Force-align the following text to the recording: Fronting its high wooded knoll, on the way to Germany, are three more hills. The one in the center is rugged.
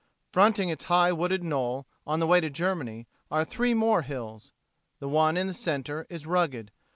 Fronting 0.31 0.69
its 0.69 0.85
high 0.85 1.11
wooded 1.11 1.43
knoll, 1.43 1.85
on 2.07 2.19
the 2.19 2.25
way 2.25 2.41
to 2.41 2.49
Germany, 2.49 3.05
are 3.29 3.45
three 3.45 3.75
more 3.75 4.01
hills. 4.01 4.51
The 4.97 5.07
one 5.07 5.37
in 5.37 5.45
the 5.45 5.53
center 5.53 6.07
is 6.09 6.25
rugged. 6.25 6.71